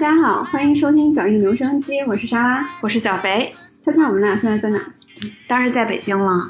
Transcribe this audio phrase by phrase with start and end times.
[0.00, 3.54] 家好，欢迎收听小印留声机，我是莎拉，我是小肥。
[3.84, 4.80] 猜猜我们俩现在在哪？
[5.46, 6.48] 当然是在北京了。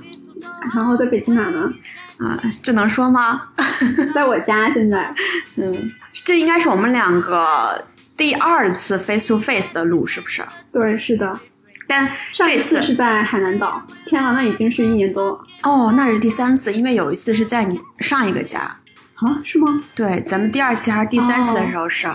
[0.73, 1.63] 然后在北京哪呢？
[2.19, 3.49] 啊，这能说吗？
[4.15, 5.13] 在我家现在。
[5.59, 7.85] 嗯，这应该是我们两个
[8.17, 10.45] 第二次 face to face 的录，是不是？
[10.73, 11.41] 对，是的。
[11.89, 13.83] 但上一次是在海南岛。
[14.07, 15.41] 天呐，那已经是一年多了。
[15.65, 18.61] 哦，那是第三次，因为有一次是在你上一个家。
[18.61, 19.43] 啊？
[19.43, 19.83] 是吗？
[19.93, 22.09] 对，咱们第二期还是第三期的时候是。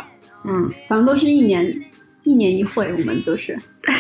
[0.48, 1.66] 嗯，反正都是一年
[2.23, 3.58] 一年一会，我们就是，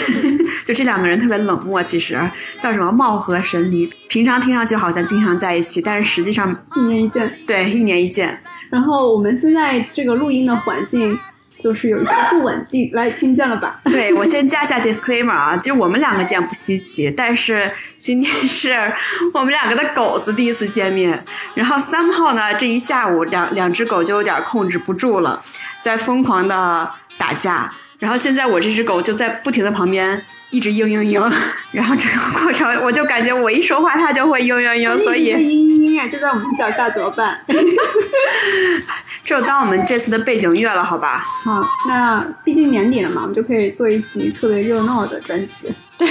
[0.65, 2.19] 就这两个人特别冷漠，其实
[2.57, 8.37] 叫什么貌合神离，平常听上去好像经常在一起，但是实际上一年一见，对，一年一见。
[8.69, 11.17] 然后我们现在这个录音的环境。
[11.65, 13.79] 就是有一些不稳定，来听见了吧？
[13.89, 18.93] 对我先加一下 disclaimer 啊，其实我们两个见不稀奇，但是今天是
[19.33, 25.41] 我们两个的狗子第一次见面，然后三炮呢这一下午两两只狗就有点控制不住了，
[25.81, 31.33] 在疯狂的打架，然后现在我这只狗就在不停的旁边一直嘤嘤嘤，
[31.73, 37.41] 然后整个过程我就感觉我一说话它就会嘤嘤嘤，所以嘤嘤嘤就在我们脚下怎么办？
[39.25, 41.17] 就当我们这次的背景乐了，好吧？
[41.43, 45.73] 好，那毕竟年底了嘛，我们就可以做一集特别热闹的专辑。
[45.97, 46.07] 对，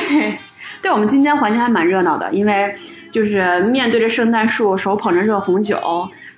[0.83, 2.75] 对我们今天环境还蛮热闹的，因为
[3.13, 5.79] 就是面对着圣诞树，手捧着热红酒，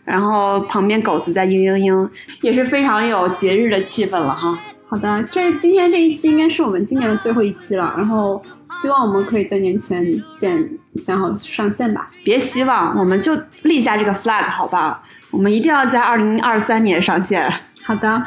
[0.05, 2.09] 然后旁边狗子在嘤嘤嘤，
[2.43, 4.59] 也是非常有节日的气氛了哈。
[4.89, 8.45] 好的，这今天这一期应该是我们今年的最后一期了，然后
[8.83, 10.05] 希望我们可以在年前
[10.39, 10.69] 见，
[11.07, 12.11] 然后上线吧。
[12.23, 15.03] 别希望，我们就立下这个 flag 好吧？
[15.37, 17.53] 我们一定要在二零二三年上线。
[17.83, 18.23] 好的，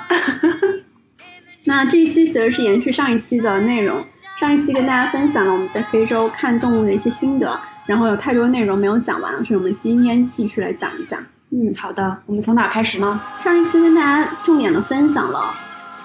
[1.65, 4.05] 那这一期其实是延续上一期的内容。
[4.39, 11.19] 上一期跟大家分享了我们在非洲看动物的一些心得，然后有太多内容没有讲完了，所以我们今天继续来讲一讲。
[11.49, 13.19] 嗯，好的，我们从哪开始呢？
[13.43, 15.51] 上一期跟大家重点的分享了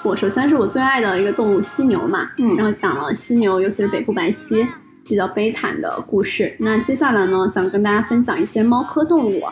[0.02, 4.66] 我首先是我最爱的一个动物犀牛嘛，嗯，然后讲了犀牛，尤其是北部白犀
[5.06, 6.56] 比较悲惨的故事。
[6.58, 9.42] 那接下来呢，想跟大家分享一些猫科动物。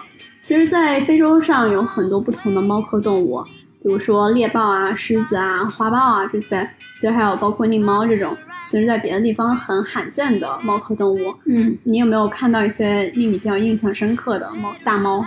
[0.42, 3.40] 其实，在非洲上有很多不同的猫科动物，
[3.80, 6.68] 比如说猎豹啊、狮子啊、花豹啊这些。
[7.00, 8.36] 其实还有包括狞猫这种，
[8.70, 11.34] 其实在别的地方很罕见的猫科动物。
[11.46, 14.72] 嗯，你有没有看到一些令你比较印象深刻的猫？
[14.84, 15.18] 大猫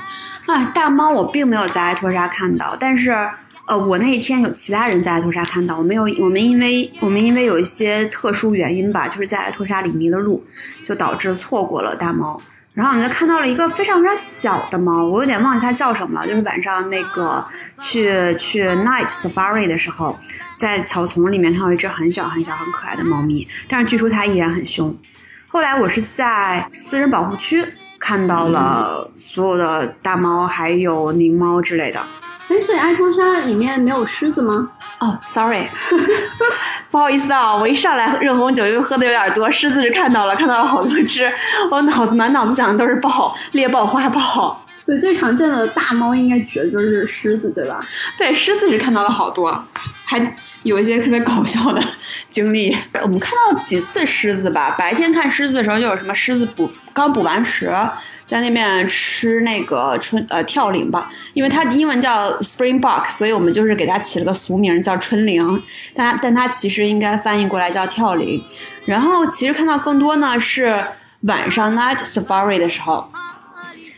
[0.45, 3.11] 啊，大猫我并没有在埃托沙看到，但是
[3.67, 5.77] 呃，我那一天有其他人在埃托沙看到。
[5.77, 10.41] 我没有我们因为我们因为有一些特殊原因吧，就是在埃托沙里迷了路，
[10.81, 12.41] 就导致错过了大猫。
[12.75, 16.27] 然后我们就看到了一个非常非常小的猫，我有点忘记它叫什么了。
[16.27, 17.43] 就是晚上那个
[17.79, 20.17] 去去 night safari 的时候，
[20.57, 24.93] 在草丛里面，它有一只很小很小很可爱的猫咪，但是据说它依然很凶。
[25.47, 27.65] 后来我是在私人保护区
[27.97, 32.05] 看到了所有的大猫，还有狞猫之类的。
[32.49, 34.69] 哎，所以埃托沙里面没有狮子吗？
[34.99, 35.67] 哦，sorry，
[36.89, 41.31] 不好意思啊，我一上来热红酒又喝的有点多，狮子是看到了，看到了好多只，
[41.69, 44.64] 我脑子满脑子想的都是豹、猎豹、花豹。
[44.85, 47.83] 对，最常见的大猫应该指的就是狮子，对吧？
[48.19, 49.65] 对，狮子是看到了好多，
[50.03, 51.81] 还有一些特别搞笑的
[52.29, 52.75] 经历。
[53.01, 57.73] 我们看到几次狮子吧，白天看狮子的时候，就有什么狮子捕刚捕完食，
[58.27, 65.63] 在那边吃那个春呃跳羚吧，因为它英文叫 springbok，所以我们就是给它起了个俗名叫春羚，
[65.95, 68.43] 但但它其实应该翻译过来叫跳羚。
[68.85, 70.85] 然后其实看到更多呢是
[71.21, 73.09] 晚上 night safari 的时候。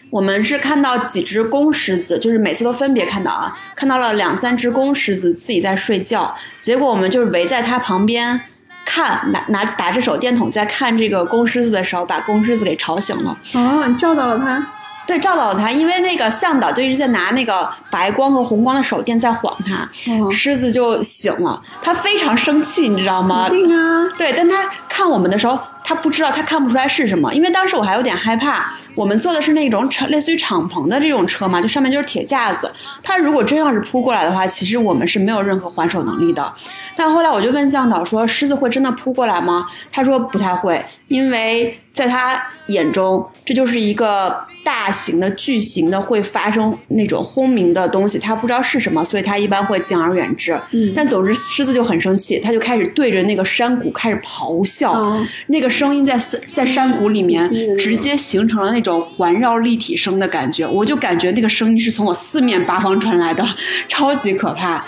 [0.09, 8.41] 我们是看到几只公狮子，就是每次都分别看到啊，看到了两三只公狮子自己在睡觉，结果我们就是围在它旁边
[8.85, 13.37] 看，拿拿打着手电筒在看这个公狮子的时候，把公狮子给吵醒了。
[13.55, 14.73] 哦，你叫到了它。
[15.07, 19.89] 对，照到了他，因为那个向导就一直在拿那个白光和红光的手电在晃他，
[20.29, 23.47] 狮子就醒了，他非常生气，你知道吗？
[23.47, 24.05] 对啊。
[24.17, 28.69] 对，但他看我们的时候，他不知道，他看不出来是什么，因为当时我还有点害怕。
[28.95, 32.69] 我们坐的是那种敞，类似于敞篷的这种车嘛，就上面就是铁架子。
[33.01, 36.53] 他如果真要是扑过来的话，其实我们是没有任何还手能力的。
[36.97, 50.59] 但后来我就问向导说：“狮子会真的扑过来吗？”他说：“不太会，因为在他眼中，这就是一个。”大型的、巨型的会发生那种轰鸣的东西，他不知道是什么，所以他一般会敬而远之。
[50.73, 63.45] 嗯，但总之狮子就很生气，他就开始对着那个山谷开始咆哮，那个声音在在山谷里面直接形成了那种环绕立体声的感觉，我就感觉那个声音是从我四面八方传来的，
[63.87, 64.83] 超级可怕。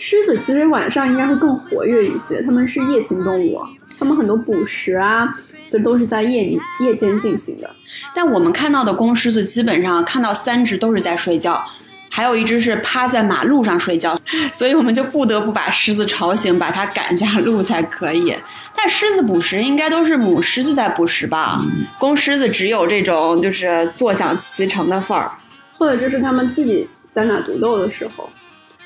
[0.00, 3.60] 狮子其实晚上应该会更活跃一些，它们是夜行动物，
[4.00, 5.32] 它们很多捕食啊。
[5.68, 7.70] 这都是在夜里夜间进行的，
[8.14, 11.64] 但我们看到的公狮子基本上看到三只都是在睡觉，
[12.10, 14.16] 还有一只是趴在马路上睡觉，
[14.52, 18.34] 所以我们就不得不把狮子吵醒，把它赶下路才可以。
[18.76, 21.64] 但狮子捕食应该都是母狮子在捕食吧？
[21.98, 25.32] 公狮子只有这种就是坐享其成的份儿，
[25.78, 28.28] 或者就是他们自己在那独斗的时候。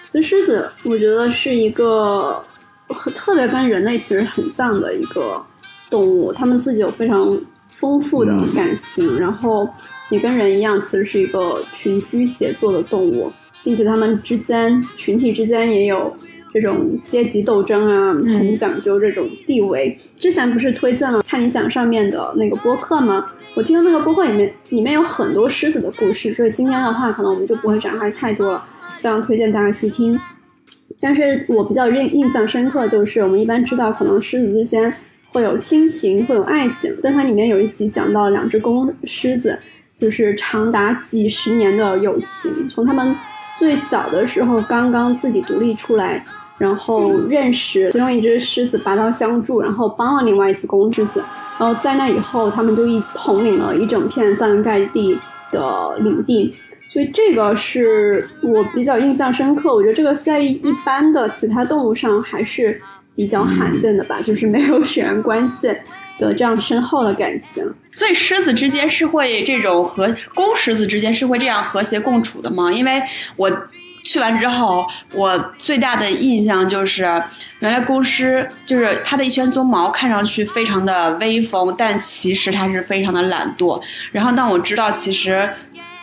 [0.09, 2.43] 其实狮子，我觉得是一个
[3.13, 5.45] 特别跟人类其实很像的一个
[5.91, 7.39] 动物，它们自己有非常
[7.71, 9.69] 丰富的感情，然后。
[10.09, 13.29] 也跟人一样，其实是一个群居协作的动物，
[13.65, 16.17] 并且它们之间群体之间也有
[16.55, 19.99] 这种阶级斗争啊，很讲究这种地位。
[20.15, 23.27] 之前不是推荐了看理想上面的那个播客吗？
[23.57, 28.65] 我听到那个播客里面里面有很多狮子的故事，所以今天的话可能我们就不会展开太多了，
[29.03, 30.17] 非常推荐大家去听。
[31.01, 34.95] 但是我比较印印象深刻，就是我们一般知道可能狮子之间
[35.33, 39.59] 会有亲情，会有爱情，但它里面有一集讲到两只公狮子。
[39.97, 43.17] 就是长达几十年的友情，从他们
[43.59, 46.23] 最小的时候刚刚自己独立出来，
[46.59, 51.25] 然后认识其中一只狮子拔刀相助，然后帮了另外一只公狮子，
[51.59, 55.19] 然后在那以后他们就一起统领了一整片桑林盖地
[55.51, 56.55] 的领地，
[56.93, 59.75] 所以这个是我比较印象深刻。
[59.75, 62.79] 我觉得这个在一般的其他动物上还是
[63.17, 65.75] 比较罕见的吧，就是没有血缘关系。
[66.19, 72.73] 的这样深厚的感情，所以狮子之间是会这种和公狮子之间是会这样和谐共处的吗？
[72.73, 73.03] 因为
[73.37, 73.51] 我
[74.03, 77.03] 去完之后，我最大的印象就是，
[77.59, 83.79] 原来公狮就是它的一圈鬃毛看上去非常的威风，但其实它是非常的懒惰。
[84.11, 85.47] 然后当我知道其实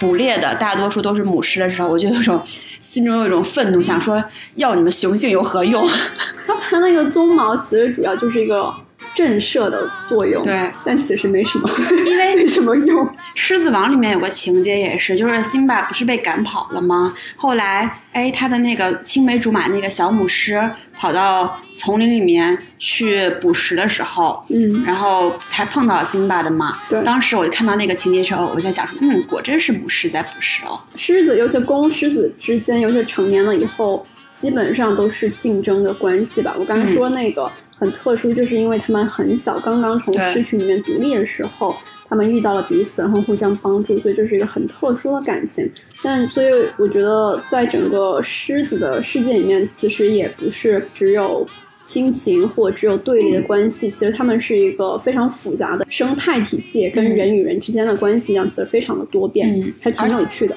[0.03, 2.41] 捕猎的大多数都是母狮的时候，我就有种
[2.81, 4.21] 心中有一种愤怒，想说
[4.55, 5.87] 要你们雄性有何用？
[6.69, 8.73] 它那个鬃毛其实主要就是一个。
[9.13, 11.69] 震慑的作用，对，但其实没什么，
[12.05, 13.05] 因为 没什么用。
[13.35, 17.13] 《狮子王》里面有个情节也是，就是辛巴不是被赶跑了吗？
[17.35, 26.79] 后来，哎，他的那个青梅竹马那个小母狮跑到丛林里面去捕食的时候，嗯，然后才碰到辛巴的嘛。
[26.89, 30.79] 对，当时我就看到那个情节时候，我在想说，嗯，果真是母狮在捕食哦。
[30.95, 34.05] 狮子，有些公狮子之间，有些成年了以后，
[34.41, 36.55] 基本上都是竞争的关系吧。
[36.57, 37.51] 我刚才说那个。
[37.83, 41.75] 很特殊，就是因为他们很小，刚刚从狮群里面独立的时候，
[42.07, 45.69] 他们遇到了彼此，然后互相帮助，所以这是一个很特殊的感情。
[46.01, 46.47] 但所以
[46.77, 51.45] 我觉得，在整个狮子的世界里面，其实也不是只有
[51.83, 60.55] 亲情或只有对立的关系，其实他们是一个非常复杂的生态体系，跟人与人之间的关系一样，其实非常的多变，还挺有趣的。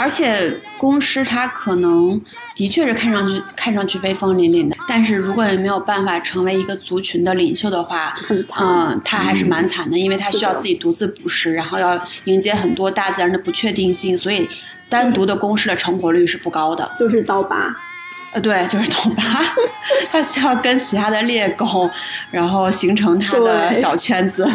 [0.00, 2.18] 而且公狮它可能
[2.54, 8.16] 的确是看上去看上去威风凛凛的，但是如果也没有办法成为一个族群的领袖的话，
[8.58, 14.48] 嗯，它还是蛮惨的，因为它需要自己独自捕食，然后要迎接很多大自然的不确定性，所以
[14.88, 16.90] 单独的公狮的成活率是不高的。
[16.98, 17.76] 就是刀疤，
[18.32, 19.22] 呃，对，就是刀疤，
[20.08, 21.90] 它需要跟其他的猎狗，
[22.30, 24.48] 然后形成它的小圈子。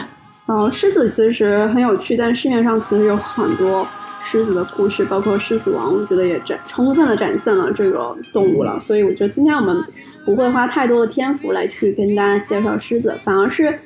[0.48, 3.88] 嗯，狮子其实很有趣，但市面上其实有很多。
[4.26, 8.78] 狮子的故事，包括狮子王，我觉得也展充分的展现了这个动物了。
[8.80, 9.82] 所以我觉得今天我们
[10.26, 13.80] 不会花太多的篇幅来去跟大家介绍狮子，反而是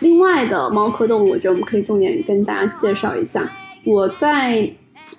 [0.00, 3.48] 另外的猫科动物，我觉得我们可以重点跟大家介绍一下。
[3.84, 4.68] 我在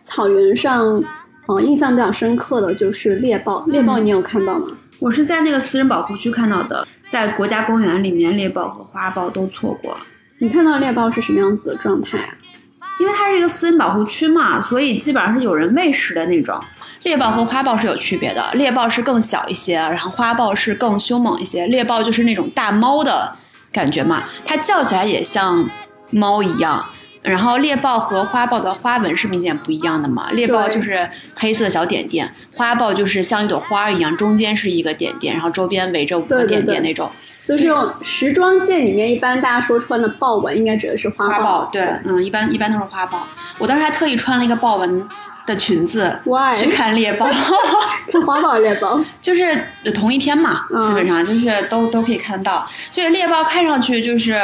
[0.04, 1.02] 草原上，
[1.48, 3.66] 嗯，印象比较深刻的就是猎豹。
[3.68, 4.68] 猎豹你有看到吗？
[5.00, 10.00] 我是在那个私人保护区看到的，在国家公园里面，猎豹和花豹都错过了。
[10.38, 12.36] 你看到猎豹是什么样子的状态啊？
[13.00, 16.60] 因为它是一个私人保护区嘛，所以基本上是有人喂食的那种。
[17.04, 21.68] 猎豹和花豹是有区别的，猎豹是更小一些，然后花豹是更凶猛一些。
[21.68, 23.36] 猎豹就是那种大猫的
[23.72, 25.70] 感觉嘛，它叫起来也像
[26.10, 26.86] 猫一样。
[27.26, 37.12] 然后猎豹和花豹的花纹是明显不一样的嘛，猎豹就是黑色的小点点，花豹就是像一朵花一样，中间是一个点点，然后周边围着五个点点那种。
[37.44, 37.68] 就是
[38.02, 41.70] 时装界里面，一般大家说穿的豹纹，应该指的是花豹。
[41.72, 43.28] 对，嗯，一般一般都是花豹。
[43.58, 45.08] 我当时还特意穿了一个豹纹
[45.46, 46.20] 的裙子
[46.58, 47.26] 去看猎豹，
[48.12, 52.68] 看花豹猎豹，就是同一天嘛，基本上就是都都可以看到。
[52.92, 54.40] 所以猎豹看上去就是。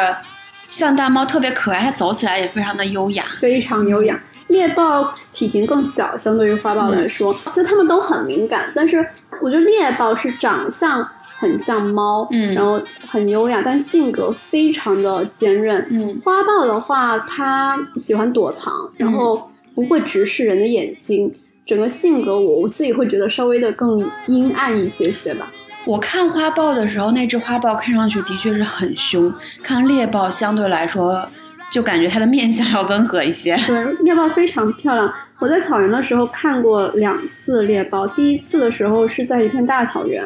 [0.72, 4.20] 像大猫特别可爱，它走起来也非常的优雅，非常优雅。
[4.48, 8.72] 猎豹体型更小，相对于花豹来说，其实它们都很敏感。
[8.76, 8.98] 但是
[9.42, 15.88] 我觉得猎豹是长相很像猫，嗯，然后很优雅，但性格非常的坚韧。
[15.90, 21.34] 嗯，花豹的话，它喜欢躲藏，然后不会直视人的眼睛，
[21.66, 25.50] 整个性格我我自己会觉得稍微的更阴暗一些些吧。
[25.86, 29.34] 我看花豹的时候，那只花豹看上去的确是很凶。
[29.64, 31.28] 看猎豹相对来说
[31.72, 33.58] 就感觉它的面相 要温和一些。
[33.66, 35.12] 对，猎豹非常漂亮。
[35.40, 40.24] 我在草原的时候看过两次猎豹，第一次的时候是在一片大草原，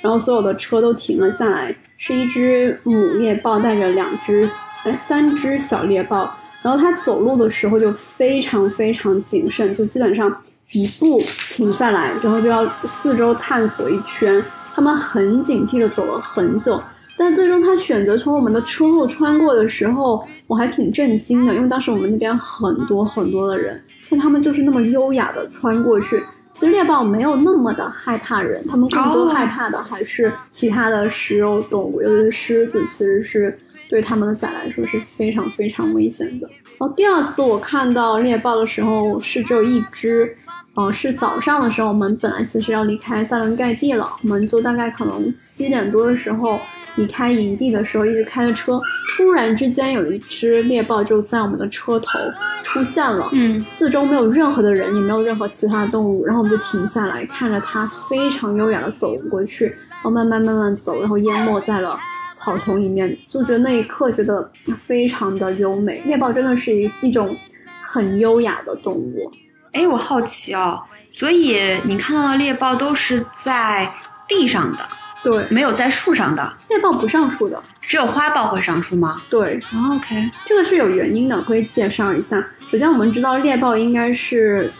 [0.00, 4.48] 然后所有的车都停了下来，是一只母猎豹带着两只、
[4.84, 10.36] 哎三只小猎豹，然后它走路的时候就非常非常谨慎，就基本上
[10.72, 14.44] 一步停下来，然后就要四周探索一圈，
[14.76, 16.78] 他们很警惕的走了很久。
[17.16, 26.22] 但最终他选择从我们的车后穿过的时候，我还挺震惊的，因为当时我们那边很多很多的人，但他们就是那么优雅的穿过去。
[26.52, 36.46] 其实猎豹没有那么的害怕人，他们更多害怕的还是其他的食肉动物，尤其是狮子，其实是对他们的崽来说是非常非常危险的。
[36.78, 40.36] 然后第二次我看到猎豹的时候是只有一只。
[40.76, 46.60] 哦，是早上的时候，我们本来其实要离开萨伦盖蒂了，我们就大概可能七点多的时候
[46.96, 48.78] 离开营地的时候，一直开着车，
[49.16, 52.18] 突然之间有一只猎豹就在我们的车头
[52.62, 61.98] 出现了，嗯，四周没有任何的人，也没有任何其他的动物，然后我们就停下来看着它非常优雅的走过去，然后慢慢慢慢走，然后淹没在了
[62.34, 66.02] 草丛里面，就觉得那一刻觉得非常的优美。
[66.04, 67.34] 猎豹真的是一一种
[67.82, 69.32] 很优雅的动物。
[69.76, 73.92] 哎，我好奇哦，所以你看到的猎豹都是在
[74.26, 74.78] 地上的，
[75.22, 76.50] 对，没有在树上的。
[76.70, 79.20] 猎豹不上树的，只有花豹会上树吗？
[79.28, 79.60] 对
[79.92, 82.42] ，OK，这个是有原因的，可以介绍一下。
[82.70, 84.72] 首先，我们知道猎豹应该是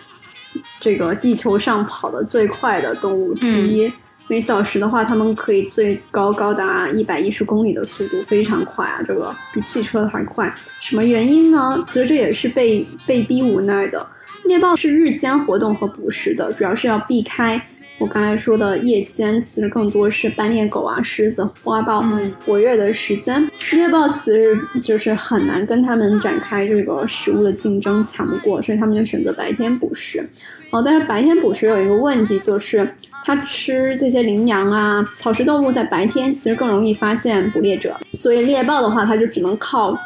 [0.81, 3.93] 这个地球上跑得最快的动物之一，
[4.29, 10.51] 每小时的话，它们可以最高高达一百一十公里的速度，非常快啊，这个比汽车还快。
[10.81, 11.85] 什么原因呢？
[11.87, 14.07] 其实这也是被被逼无奈的。
[14.45, 17.61] 猎豹是日间活动和捕食的，主要是要避开
[17.99, 22.05] 我刚才说的夜间，其实更多是斑鬣狗啊、狮子、花豹
[22.45, 23.49] 活跃的时间。
[23.73, 30.23] 猎豹其实就是很难跟它们展开这个食物的竞争，抢不过，所以他们就选择白天捕食。
[30.71, 32.87] 哦，但是白天捕食有一个问题，就是
[33.25, 39.99] 它吃这些羚羊啊、草食动物，在白天其实更容易发现捕猎者，所以猎豹的话，它就只能靠。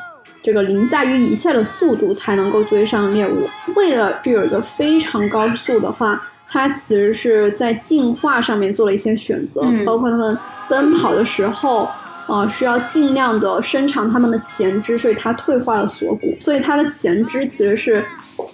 [0.42, 3.48] 这个凌驾于一切的速度才能够追上猎物。
[3.76, 10.36] 为了具有一个非常高速的话，它其实是在进化上面做了一些选择，包括它们
[10.68, 11.88] 奔跑的时候，
[12.26, 18.04] 呃，需要尽量的伸长它们的前肢，所以它退化了锁骨，所以它的前肢其实是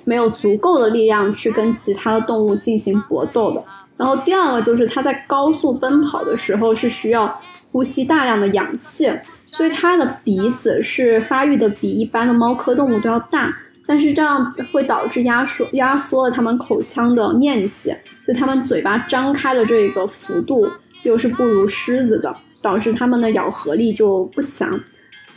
[0.05, 3.63] 没有足够的力量去跟其他的动物进行搏斗的。
[3.97, 7.41] 然后第二个就是它在高速奔跑的时候是需要
[7.73, 9.11] 呼吸大量的氧气。
[9.57, 13.51] 所以它的鼻子是发育的比一般的猫科动物都要大，
[13.87, 17.89] 但是这样会导致压缩压缩了它们口腔的面积，
[18.23, 20.69] 所以它们嘴巴张开的这个幅度
[21.05, 24.79] 又是不如狮子的，导致它们的咬合力就不强。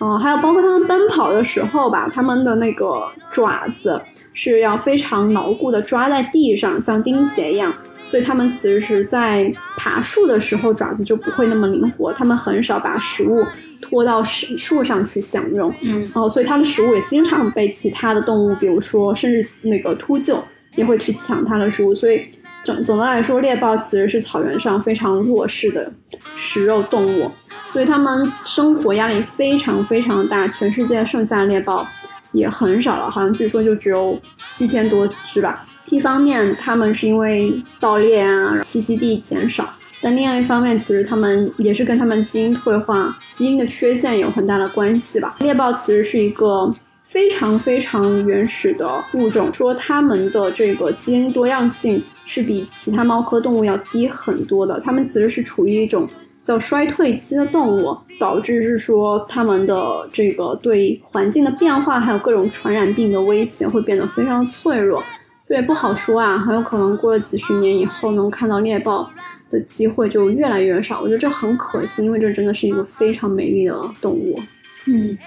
[0.02, 4.02] 嗯，还有包括它们奔跑的时候吧，它们的那个爪子
[4.34, 7.74] 是要非常牢固的抓在地上，像钉鞋一样。
[8.04, 13.46] 所以它们其实是在爬树的时候爪子就不会那么灵活，它们很少把食物。
[13.82, 20.42] 拖到树树上去享用，嗯，然后所以它的食物也经常被其他的动物，比如说甚至那个秃鹫
[20.76, 21.94] 也会去抢它的食物。
[21.94, 22.26] 所以
[22.64, 25.92] 总总的来说，猎豹其实是草原上非常弱势的
[26.36, 27.32] 食肉动物，
[27.70, 30.48] 所以它们生活压力非常非常大。
[30.50, 31.88] 全世界剩下的猎豹
[32.34, 35.66] 也很少了，好像据说就只有七千多只吧。
[35.90, 39.74] 一方面，它们是因为盗猎啊，栖息地减少。
[40.02, 45.36] 但另外一方面，其实它们也是跟它们基因退化、基因的缺陷有很大的关系吧。
[45.40, 46.74] 猎豹其实是一个
[47.06, 54.80] 非常非常原始的物种，说它们的这个基因多样性是比其他猫科动物要低很多的。
[54.80, 56.08] 它们其实是处于一种
[56.44, 65.04] 叫衰退期的动物，导致是说它们的这个对环境的变化还有各种传染病的威胁会变得非常脆弱。
[65.48, 69.10] 对，不好说啊，很有可能过了几十年以后能看到猎豹。
[69.50, 74.40] 的机会就越来越少，我觉得这很可惜，因为这真的是一个非常美丽的动物。
[74.86, 75.18] 嗯，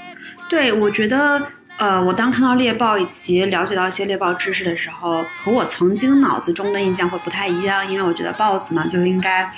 [0.48, 1.40] 对，我觉得，
[1.76, 9.48] 呃，我当看到猎豹以及了解到一些猎豹知识的时候，和我曾经脑子中的印象会不太一样，因为我觉得豹子嘛就应该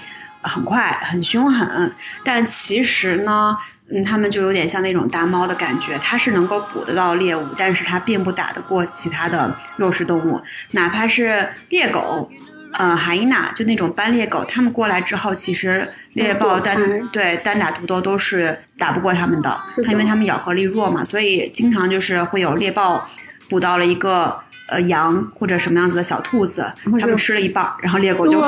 [0.43, 1.93] 很快、很凶狠，
[2.25, 3.57] 但其实呢，
[3.89, 10.43] 嗯，它们就有点像那种大猫的感觉，它是能够捕得到猎物，但是它并不打得过其他的肉食动物，
[10.73, 12.31] 哪怕是猎狗。
[12.77, 16.77] 呃，海伊娜就那种斑鬣狗，他们过来之后，其实猎豹单
[17.13, 23.09] 对单打独斗都是打不过他们的，它因为他们咬合力弱嘛，所以经常就是会有猎豹
[23.49, 24.37] 捕到了一个
[24.69, 28.43] 呃羊或者什么样子的小兔子，他们吃了一半，然后猎狗就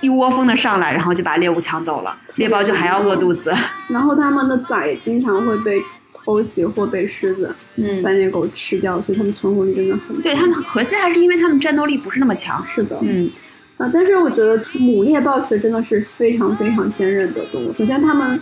[0.00, 3.52] 一窝蜂的上来，然后就把猎物抢走了，猎豹就还要饿肚子。
[3.90, 5.80] 然后他们的崽经常会被
[6.24, 10.22] 偷袭或被狮子嗯斑鬣狗吃掉，所以它们存活率真的很低。
[10.22, 12.64] 对他们核心还是因为他们战斗力不是那么强。
[12.66, 13.30] 是的，嗯
[13.78, 17.72] 啊，但是我觉得母猎豹其实真的是非常非常坚韧的动物。
[17.72, 18.40] 首先，它们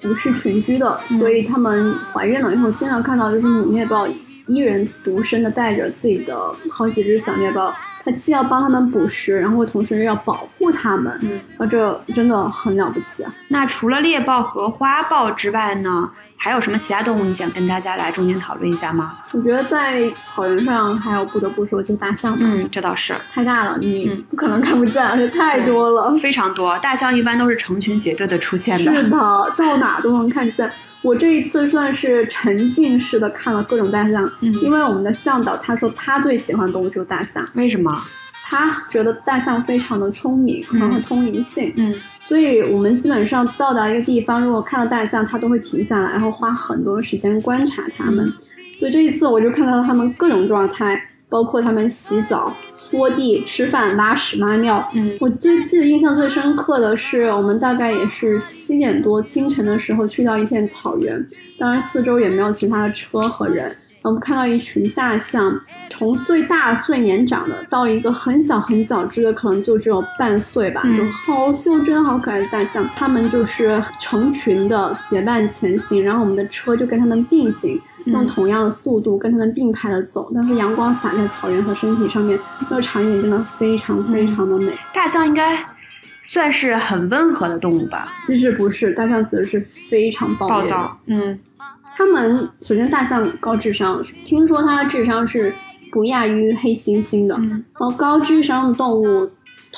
[0.00, 4.06] 不是群居的，嗯所以它们怀孕了以后，经常看到就是母猎豹
[4.48, 6.36] 一人独身的带着自己的
[6.68, 7.72] 好几只小猎豹，
[8.04, 13.32] 它既要帮它们捕食，然后同时又要保护它们，嗯，啊，这真的很了不起啊！
[13.48, 19.18] 那除了猎豹和花豹之外呢，还有什么其他动物你想跟大家来重点讨论一下吗？
[19.32, 26.16] 我觉得在草原上还有不得不说就是大象吧，嗯，这倒是太大了，你嗯不可能看不见，而 且太多了。
[26.18, 28.92] 非常多，大象一般都是成群结队的出现的。
[28.92, 30.70] 是的，到哪都能看见。
[31.02, 34.52] 我这一次算是沉浸式的看了各种大象，嗯。
[34.62, 38.04] 因为我们的向导他说他最喜欢的动物就是大象，为什么？
[38.44, 40.78] 他觉得大象非常的聪明，嗯。
[40.78, 41.94] 然后通灵性，嗯。
[42.20, 48.24] 所以我们基本上到达一个地方，如果看到大象，他都会停下来，然后花很多时间观察它们。
[48.26, 48.32] 嗯。
[48.76, 51.00] 所以这一次我就看到它们各种状态，
[51.32, 61.26] 包括他们洗澡、拖地、吃饭、拉屎、拉尿，嗯我最记得印象最深刻的是，我们大概也是七点多清晨的时候去到一片草原，
[61.58, 63.74] 当然四周也没有其他的车和人。
[64.02, 65.56] 我们看到一群大象，
[65.88, 72.84] 从最大最年长的到一个很小很小只的，可能就只有半岁吧，嗯就好袖珍、好可爱的大象。
[72.96, 80.30] 它们就是成群的结伴前行，然后我们的车就跟它们并行，用嗯同样的速度跟他们并排的走。
[80.34, 84.72] 但是阳光洒在草原和身体上面，那个场景真的非常非常的美。
[84.92, 85.56] 大象应该
[86.22, 88.12] 算是很温和的动物吧？
[88.26, 90.48] 其实不是，大象其实是非常暴。
[90.48, 90.98] 暴躁。
[91.06, 91.38] 嗯
[91.94, 95.54] 它们首先大象高智商，听说它的智商是
[95.92, 97.34] 不亚于黑猩猩的。
[97.36, 99.30] 嗯然后高智商的动物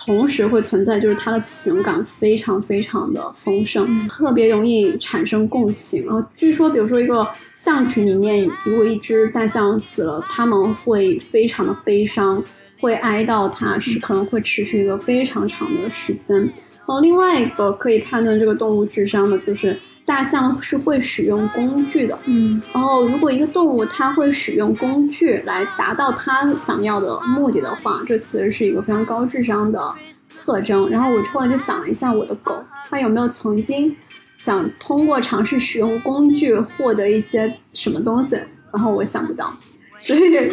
[0.04, 6.04] 同时会存在，就是他的情感非常非常的丰盛，嗯特别容易产生共情。
[6.04, 12.44] 然后据说，比如说一个象群里面，如果一只大象死了，它们会非常的悲伤，
[12.80, 16.36] 会哀悼它，是可能会持续一个非常长的时间。
[16.38, 19.74] 然后另外一个可以判断这个动物智商的，就是
[20.06, 22.18] 大象是会使用工具的。
[22.26, 29.94] 嗯然后，如果一个动物它会使用工具来达到它想要的目的的话，这其实是一个非常高智商的
[30.36, 30.88] 特征。
[30.90, 33.96] 然后我突然就想了一下，我的狗它有没有曾经
[34.36, 38.38] 想通过尝试使用工具获得一些什么东西？
[38.72, 39.56] 然后我想不到，
[40.00, 40.52] 所以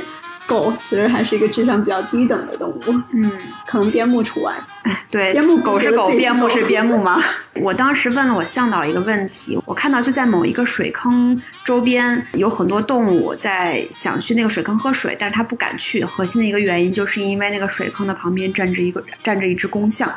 [0.52, 2.82] 狗其实还是一个智商比较低等的动物，
[3.14, 3.32] 嗯，
[3.66, 4.54] 可能边牧除外。
[5.10, 7.18] 对边牧，狗是狗，边牧是边牧吗？
[7.56, 16.04] 我当时问了我向导一个问题，我看到就在某一个水坑周边有很多动物在想去那个水坑喝水，但是它不敢去。
[16.04, 20.14] 核心的一个原因就是因为那个水坑的旁边站着一个站着一只公象。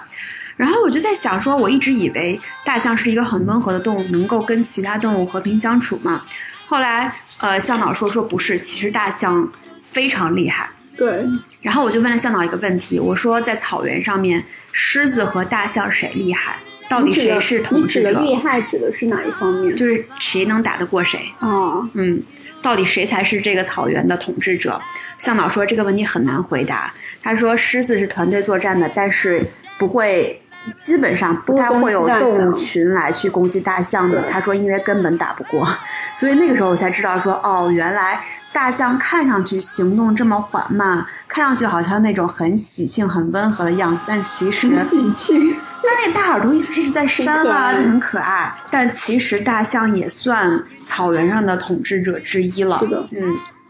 [0.57, 6.23] 然后我就在想说，我一直以为大象是一个很温和的动物，能够跟其他动物和平相处嘛。
[6.67, 9.47] 后来，呃，向导说说不是，其实大象
[9.95, 10.69] 非常厉害。
[10.97, 11.25] 对，
[11.63, 16.57] 然后我就问了向导一个问题，我说在草原上面，狮子和大象谁厉害？
[16.89, 18.21] 到底谁是统治者？
[18.21, 19.75] 厉害指的是哪一方面？
[19.75, 21.19] 就是谁能打得过谁？
[21.41, 22.23] 哦，嗯，
[22.61, 24.81] 到底谁才是这个草原的统治者？
[25.19, 26.93] 向导说这个问题很难回答。
[27.23, 29.47] 他说狮子是团队作战的，但是
[29.79, 30.41] 不会。
[30.77, 34.23] 基本上不太会有动物群来去攻击大象的。
[34.23, 35.67] 他说，因为根本打不过，
[36.13, 38.21] 所以那个时候我才知道说，哦，原来
[38.53, 45.57] 大象看上去行动这么缓慢，看上去好像那种很喜庆、很温和的样子，但其实喜庆。
[45.83, 48.51] 那那个大耳朵一直在扇啊，就很可爱。
[48.71, 52.79] 但其实大象也算草原上的统治者之一了。
[52.79, 53.19] 是的，嗯，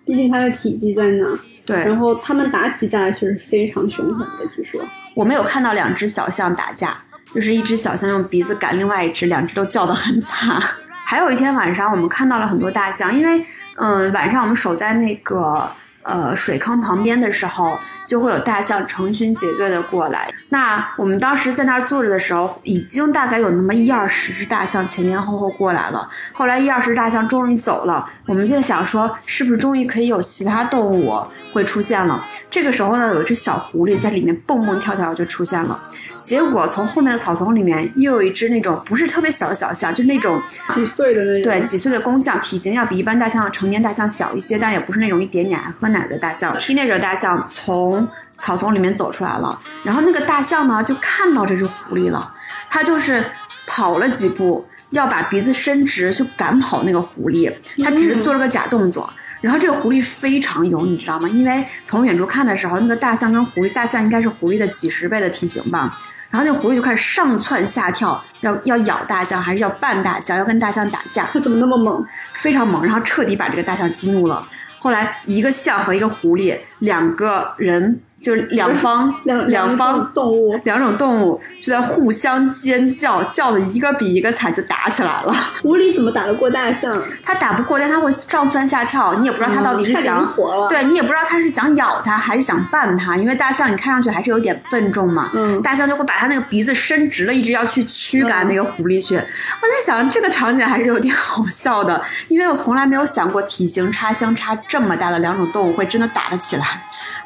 [0.04, 1.26] 毕竟它的体积在那，
[1.66, 1.76] 对。
[1.78, 4.80] 然后他们打起架来确实非常凶狠的，据说。
[5.14, 6.96] 我没有看到两只小象打架，
[7.32, 10.60] 就是一只小象用鼻子赶另外一只，两只都叫得很惨。
[11.04, 13.44] 还有一天晚上，我们看到了很多大象，因为
[13.76, 15.70] 嗯，晚上我们守在那个
[16.02, 20.32] 呃水坑旁边的时候，就会有大象成群结队的过来。
[20.54, 26.08] 那我们当时在那儿坐着的时候，已经大概有那么一二十只大象前前后后过来了。
[26.32, 31.12] 后来一二十只大象终于走了，我们就想说，是不是终于可以有其他动物
[31.52, 32.24] 会出现了？
[32.48, 35.82] 这个时候呢，有一只小狐狸在里面蹦蹦跳跳就出现了。
[36.20, 40.40] 结果从后面的草丛里面又有一只那种不是特别小的小象，就是那种
[40.72, 46.56] 几岁的那种，对几岁的公象，体型要比一般大象成年大象小一些，但也不是那种一点点爱喝奶的大象。
[46.58, 52.34] 踢那只大象从草丛里面走出来了，然后那个大象呢就看到这只狐狸了，
[52.68, 53.24] 它就是
[53.66, 59.08] 跑了几步，要把鼻子伸直去赶跑那个狐狸，它只是做了个假动作。
[59.40, 61.28] 然后这个狐狸非常勇，你知道吗？
[61.28, 65.98] 因为从远处看的时候，那个大象跟狐狸，大象应该是狐狸的几十倍的体型吧。
[66.30, 71.28] 然后那个狐狸就开始上蹿下跳，要要咬大象，还是要绊大象，要跟大象打架。
[71.32, 72.04] 它怎么那么猛？
[72.32, 74.48] 非常猛，然后彻底把这个大象激怒了。
[74.78, 78.00] 后来一个象和一个狐狸两个人。
[78.24, 85.32] 就是两 方两两方动物两种动物就在互相尖叫，叫的一个比一个惨，就打起来了。
[85.62, 86.90] 狐狸怎么打得过大象？
[87.22, 90.34] 它打不过，但它会上蹿下跳，你也不知道它到底是想
[90.70, 95.30] 对你也不知道它是想咬它还是想绊它，因为大象你看上去还是有点笨重嘛。
[95.34, 99.16] 嗯，大象就会把它那个鼻子伸直了，一直要去驱赶那个狐狸去。
[99.16, 106.64] 我在想这个场景还是有点 好笑的，因为我从来没有想过体型差相差这么大的两种动物会真的打得起来。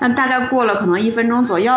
[0.01, 1.73] 那大概过了可能一分钟左右，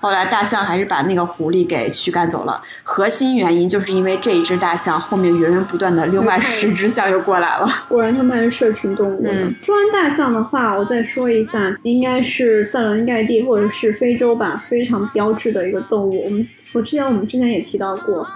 [0.00, 2.60] 后来大象还是把那个狐狸给驱赶走了。
[2.82, 7.66] 核心原因就是因为这一只大象后面源源不断的另外十只象又过来了。
[7.88, 9.24] 果然他们还是社群动物。
[9.62, 16.24] 说完大象的话，我再说一下，应该是塞伦盖蒂或者是非洲吧，非常标志的一个动物。
[16.24, 18.26] 我们我之前我们之前也提到过，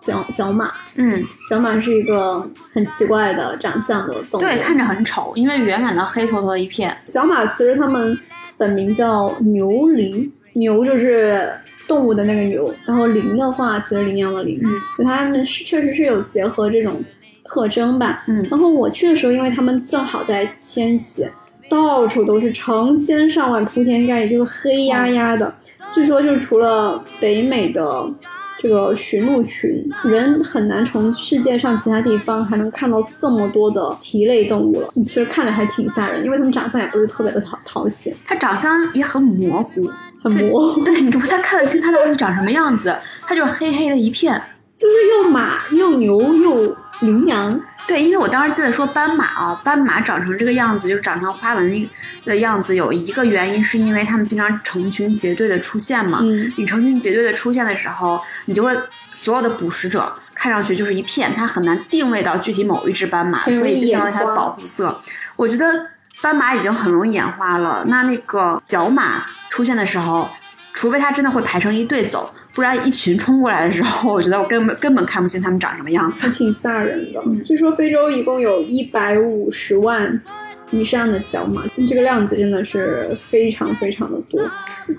[0.00, 0.72] 角角马。
[0.96, 6.96] 嗯，角马是一个很奇怪的长相的动物，对，看着很丑，因为远远的黑坨坨的一片。
[7.12, 8.18] 角马其实它们。
[8.58, 11.50] 本名叫牛羚，牛就是
[11.86, 14.60] 动物的那个牛，然后羚的话，其实羚羊的羚，
[14.98, 17.02] 就它们是确实是有结合这种
[17.44, 18.24] 特征吧。
[18.26, 21.26] 嗯，然后我去的时候，因为他们正好在迁徙，
[21.70, 25.54] 到处都是成千上万铺天盖地，就是黑压压的。
[25.94, 28.12] 据说就是除了北美的。
[28.60, 34.90] 这个驯鹿群，人很难从世界上其他地方还能看到这么多的蹄类动物了。
[34.94, 39.88] 你其实看着还挺吓人，因为它们长相也不是特别的讨讨喜，它长相也很模糊，
[40.22, 40.82] 很模糊。
[40.82, 44.40] 对你不太看得清它到底长什么样子，它就是黑黑的一片，
[44.76, 47.60] 就是又马又牛又羚羊。
[47.88, 51.90] 对，因为我当时记得说斑马啊，斑马长成这个样子，就是长成花纹
[52.26, 56.20] 的样子，有一个原因是因为它们经常成群结队的出现嘛。
[56.22, 56.52] 嗯。
[56.58, 58.78] 你成群结队的出现的时候，你就会
[59.10, 65.00] 所有的捕食者看上去就是一片，它很难定位到具体某一只斑马，所以就相当于它的保护色。
[65.36, 65.86] 我觉得
[66.20, 70.30] 斑马已经很容易演化了，那那个角马出现的时候，
[70.78, 72.32] 除非他真的会排成一队走。
[72.54, 77.20] 不然一群冲过来的时候， 我觉得我根本根本看不清他们长什么样子，挺吓人的。
[77.44, 80.22] 据说非洲一共有一百五十万
[80.70, 84.40] 以上的角马，这个量子真的是非常非常的多。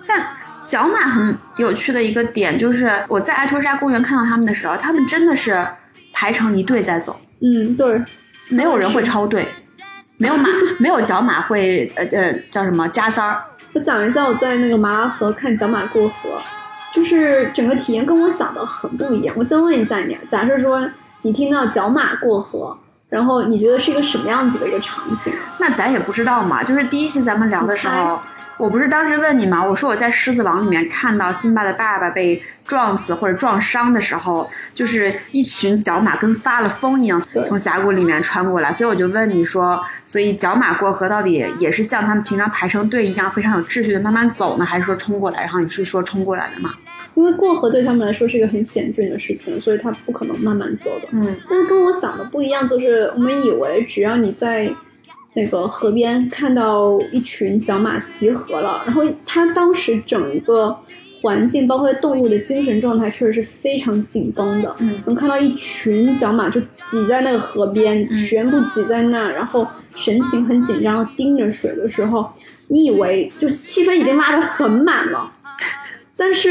[0.06, 0.22] 但
[0.65, 5.65] 角马很有趣的一个点就是，我在埃托沙公园看到他们的时候，他们真的是
[6.12, 7.18] 排成一队在走。
[7.42, 8.04] 嗯，对，
[8.50, 9.48] 没有人会超队，
[10.18, 13.44] 没有马，没有角马会呃呃叫什么加塞儿。
[13.80, 16.38] 我讲一下我在那个麻拉河看角马过河。
[16.92, 19.34] 就是整个体验跟我想的很不一样。
[19.38, 20.86] 我先问一下你，假设说
[21.22, 22.76] 你听到角马过河，
[23.08, 25.32] 然后你觉得是一个什么样子的一个场景？
[25.60, 26.62] 那咱也不知道嘛。
[26.63, 28.20] 就是第一期咱们聊的时候，
[28.60, 29.65] 我不是当时问你吗？
[29.65, 38.69] 我说我在《狮子王》里面看到辛巴的爸爸被撞死或者撞伤的时候，就是一群角马跟发了疯一样从峡谷里面穿过来。
[38.69, 45.39] 所以我就问你说，所以角马过河到底也是像他们平常排成队一样非常有秩序的慢慢走呢，还是说冲过来？
[45.39, 46.72] 然后你是说冲过来的吗？
[47.15, 51.08] 因为过河对他们来说是一个很险峻的事情，所以他不可能慢慢走的。
[51.12, 54.69] 嗯，但是跟我想的不一样，就是我们以为只要你在
[55.39, 60.78] 那个河边看到一群角马集合了，然后他当时整个
[61.21, 64.75] 环境，包括动物的精神状态，确实是非常紧绷的。
[64.80, 72.30] 嗯，能看到一群角马就挤在那个河边，全部挤在那，然后神情很紧张，盯着水的时候，
[72.67, 75.32] 你以为就是气氛已经拉得很满了。
[76.17, 76.49] 但是，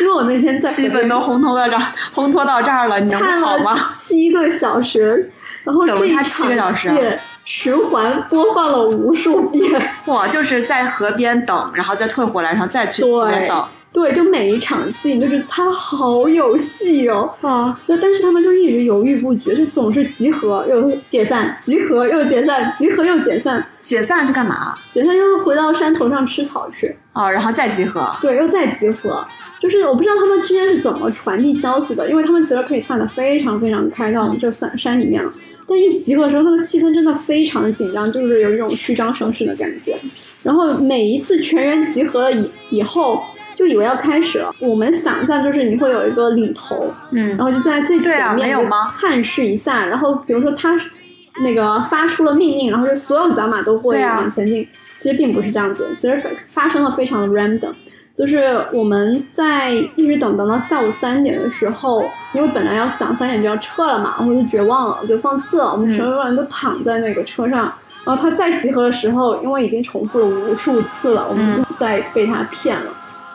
[0.00, 1.82] 因为我那天在气氛都烘托到这儿，
[2.14, 3.74] 烘托到这儿了，你能好吗？
[3.98, 5.30] 七个小时，
[5.62, 6.44] 然后这一场戏
[7.44, 9.62] 循环播放了无数遍。
[10.04, 13.66] 嚯，就是在河边等，然后再退回来，然后再去河边等。
[13.92, 17.78] 对，就每一场戏，就是他好有戏哦啊！
[17.86, 23.64] 那但是他们就一直犹豫不决，就总是集合又解散，集合又解散，集合又解散。
[23.84, 24.74] 解散是干嘛？
[24.92, 26.96] 解散就是回到山头上吃草去。
[27.12, 28.10] 啊，然后再集合。
[28.20, 29.24] 对，又再集合。
[29.60, 35.32] 就是我不知道他们之间是怎么传递消息的，因为他们其实可以散的非常非常开，到这山山里面了。
[35.68, 39.96] 但一集合的时候，那个气氛真的非常的紧张，就是有一种虚张声势的感觉。
[40.42, 43.22] 然后每一次全员集合了以以后。
[43.56, 48.52] 就以为要开始了，我们想象就是你会有一个领头，嗯，然后就在最前面？
[48.90, 50.76] 探视一下，然后比如说他
[51.40, 54.66] 那个发出了命令，然后就所有角马都会往前进。
[54.98, 57.72] 其实并不是这样子，其实发生的非常的 random，
[58.14, 65.72] 就是我们在一直等等到下午三点的时候，因为本来要想三点就要撤了嘛，然后就绝望了，我就放弃了。
[65.72, 67.72] 我们所有人都躺在那个车上，
[68.04, 72.86] 然后他再集合的时候，因为已经重复了无数次了，我们再被他骗了。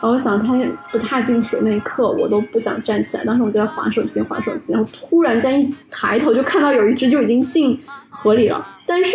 [0.02, 0.54] 然后我想他
[0.90, 3.24] 不踏进水那一刻，我都不想站起来。
[3.26, 8.66] 当时我就在划手机，划手机，然后突然间一抬头就看到有一只就已经进河里了。
[8.86, 9.10] 但是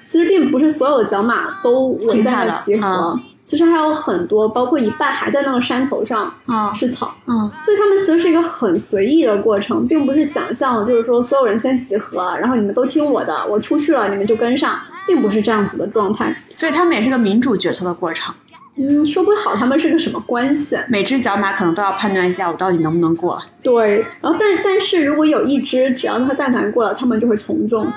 [0.00, 6.30] 其实并不是所有的角马都围在那集合，其实还有很多，包括一半还在那个山头上
[6.74, 7.14] 吃草。
[7.26, 16.36] 嗯，所以他们其实是一个很随意的过程，并不是想象就是说所有人先集合，然后你们都听我的，我出去了你们就跟上，并不是这样子的状态。
[16.52, 18.34] 所以他们也是个民主决策的过程。
[18.76, 20.76] 嗯，说不好他们是个什么关系。
[20.86, 23.42] 每只角马可能都要判断一下，我到底能不能过。
[23.62, 27.90] 对，然后但但是如果有一只，只要它但凡过了，他们就会从众，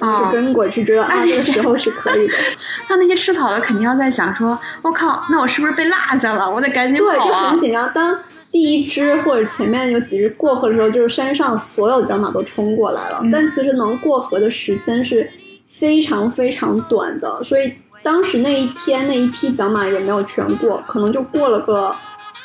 [0.00, 2.34] 就跟过去，觉得啊这个时候是可以的。
[2.88, 6.50] 那那些吃草的肯定要在想说，我靠，那我是不是被落下了？
[6.50, 7.16] 我得赶紧跑啊！
[7.16, 7.90] 对，就很紧张。
[7.92, 8.18] 当
[8.50, 15.28] 第一只或者前面有几只过河的时候，就是山上所有角马都冲过来了，但其实能过河的时间是
[15.68, 17.72] 非常非常短的，所以。
[18.02, 21.96] 当时那一天那一批角马也没有全过，可能就过了个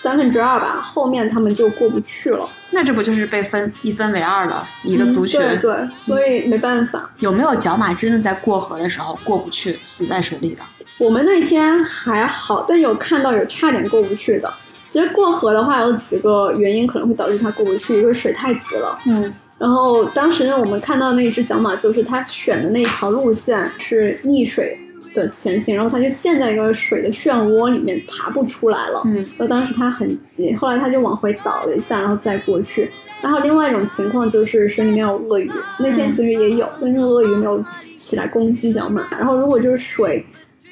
[0.01, 2.47] 三分之二吧，后面他们就过不去了。
[2.71, 5.39] 那这不就是被分一分为二了一个族群？
[5.39, 7.09] 对对，所以没办法。
[7.19, 10.62] 有没有角马真的在过河的时候过不去，死在水里的？
[10.97, 14.53] 我们那天还好，但有看到有差点过不去的。
[14.88, 24.79] 其实过河的话有几个原因可能会导致它过不去，一个是水太急了，嗯，然后当时呢我们看到那只角马就是它选的那条路线是逆水。
[25.13, 29.02] 的前行，然后他就陷在一个水的漩涡里面，爬不出来了。
[29.06, 32.89] 嗯，然后当时他很急，后来他就往回倒了一下，然后再过去。
[33.22, 37.63] 然后另外一种情况就是水里面有鳄鱼，那天其实也有，但是鳄鱼没有
[37.98, 39.08] 起来攻击角马。
[39.12, 40.26] 然后如果就是水。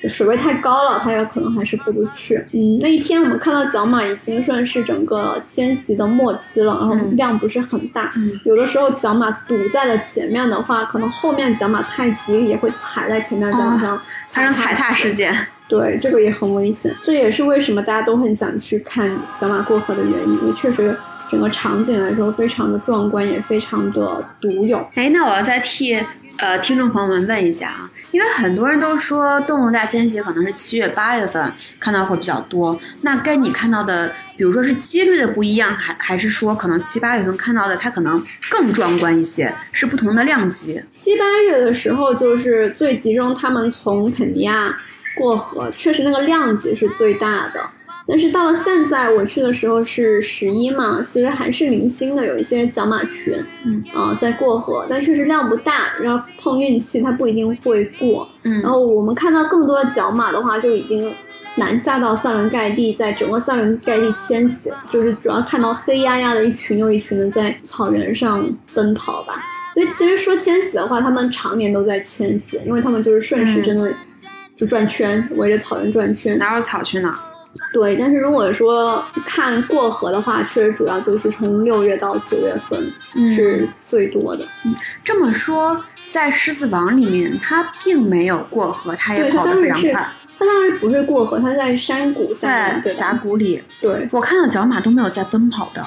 [0.08, 2.36] 水位太高了，它有可能还是过不去。
[2.52, 8.14] 嗯，那一天我们看到角马已经算是整个迁徙的末期了，然后量不是很大。
[8.46, 15.34] 有的时候角马堵在了前面的话，可能后面角马太急也会踩在前面角马上，发生踩踏事件。
[15.68, 16.94] 对，这个也很危险。
[17.02, 20.96] 这也是为什么大家都很想去看角马过河的原因，因为确实
[21.30, 24.78] 整个场景来说非常的壮观，也非常的独有。
[24.94, 26.00] 哎，那我要再替。
[26.38, 40.80] 呃，听众朋友们问一下啊，因为很多人都说动物大迁徙可能是七月八月份看到会比较多，那跟你看到的，比如说是几率的不一样，还还是说可能七八月份看到的它可能更壮观一些，是不同的量级。
[40.96, 44.78] 七八月的时候就是最集中，他们从肯尼亚
[45.18, 47.60] 过河，确实那个量级是最大的。
[48.08, 53.34] 但是到了现在，我去的时候是十一嘛，其实还是零星的有一些角马群，
[53.66, 61.14] 嗯，啊，在过河，但确实量不大，然后碰运气，它不一定会过，嗯，然后我们看到更多的角马的话，就已经
[61.58, 69.44] 南下到塞伦盖蒂，在整个塞伦盖蒂迁徙，就是主要看到黑压压的一群又一群的在草原上奔跑吧。
[69.74, 73.94] 所以其实说迁徙的话，他们常年都在迁徙，因为他们就是顺时针的
[74.56, 77.20] 就转圈，围着草原转圈，哪有草去哪。
[77.74, 82.94] 对，但是如果说看过河的话，确实主要就是从六月到九月份
[83.36, 84.46] 是最多的。
[84.64, 89.94] 嗯，这么说，在狮子王里面，他并没有过河，他也跑得非常快。
[90.38, 93.62] 他当然不是过河，他在山谷在峡谷里。
[93.82, 95.84] 对，我看到角马都没有在奔跑的。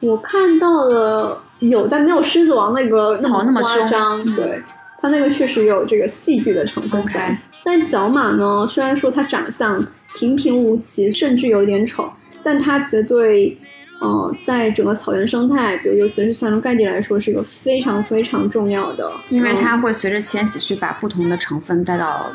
[0.00, 4.24] 我看到了有，但没有狮子王那个跑那么夸张。
[4.36, 4.62] 对，
[5.02, 7.36] 他那个确实有这个戏剧的成分在。
[7.64, 9.84] 但角马呢，虽然说它长相。
[10.16, 12.10] 平平无奇，甚至有点丑，
[12.42, 13.56] 但它其实对，
[14.00, 19.10] 呃，在整个草原生态，比如尤其是塞伦盖地来说，是一个非常非常重要的。
[19.28, 22.32] 因为它会随着迁徙去把不同的成分带到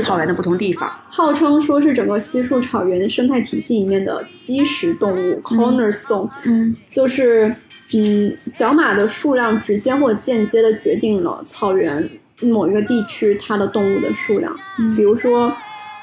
[0.00, 0.90] 草原的不同地方。
[1.10, 6.30] 号称说是整个西树草原生态体系里面的基石动物 （cornerstone）。
[6.44, 7.54] 嗯，就是
[7.94, 12.08] 嗯，角马的数量直接或间接的决定了草原
[12.40, 14.54] 某一个地区它的动物的数量。
[14.78, 15.52] 嗯，比如说。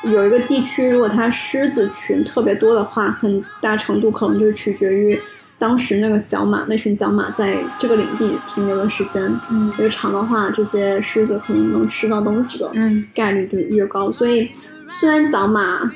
[0.06, 5.20] 有一个地区，如果它狮子群特别多的话，很大程度可能就是取决于
[5.58, 9.24] 当时那个角马那群角马在这个领地停留的时间。
[9.50, 12.72] 嗯，越长的话，这些狮子可能能吃到东西的
[13.14, 14.12] 概率就越高。
[14.12, 14.50] 所以，
[14.90, 15.92] 虽然角马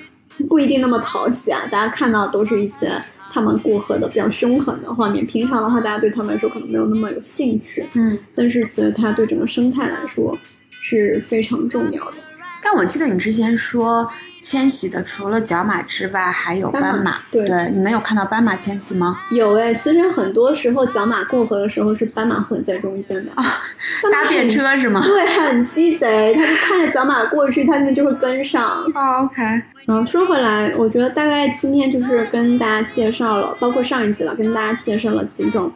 [0.47, 2.99] 不一定那么讨喜啊，大家看到都是一些
[3.31, 5.25] 它们过河的比较凶狠的画面。
[5.25, 7.85] 平常的话，大家对它们来说可能没有那么有兴趣。
[7.93, 10.35] 嗯，但是其实它对整个生态来说
[10.81, 12.13] 是非常重要的。
[12.61, 14.07] 但我记得你之前说
[14.41, 17.17] 迁徙的除了角马之外，还有斑马。
[17.31, 19.19] 对，你们有看到斑马迁徙吗？
[19.31, 23.43] 有哎，其实很多时候角马过河的时候是斑马混在中间的啊，
[24.11, 25.01] 搭便车是吗？
[25.03, 28.83] 对，很鸡贼，他就看着角马过去，他们就会跟上。
[28.93, 29.41] 啊，OK。
[29.87, 35.71] 嗯，说回来，我觉得大概今天就是跟大家介绍了，包括上一集了，跟大家介绍了几种，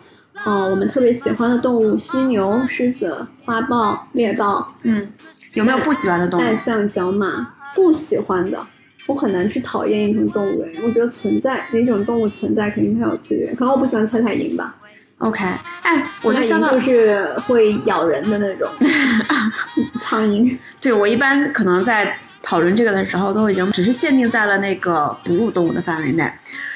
[0.46, 4.76] 嗯，我们特别喜欢的动物：犀牛、狮子、花豹、猎豹。
[4.84, 5.08] 嗯。
[5.54, 6.44] 有没有不喜欢的动物？
[6.44, 8.58] 大象、角马，不喜欢的。
[9.06, 13.54] 我很难去讨厌一种动物，我觉得存在一种动物存在，肯定它有资源。
[13.56, 14.76] 可能我不喜欢彩彩蝇吧。
[15.18, 15.44] OK，
[15.82, 18.70] 哎，我就相当就是会咬人的那种
[20.02, 20.58] 苍蝇。
[20.82, 26.30] 对我一般可能在讨论这个的时候，都已经只是限定在了那个哺乳动物的范围内，